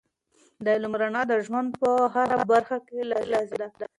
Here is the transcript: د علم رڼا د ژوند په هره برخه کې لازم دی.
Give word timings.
د 0.63 0.65
علم 0.75 0.93
رڼا 1.01 1.21
د 1.31 1.33
ژوند 1.45 1.69
په 1.81 1.89
هره 2.13 2.37
برخه 2.51 2.77
کې 2.87 2.99
لازم 3.31 3.59
دی. 3.79 3.85